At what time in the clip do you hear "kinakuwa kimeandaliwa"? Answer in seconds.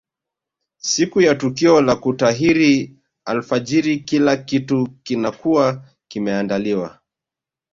5.03-6.99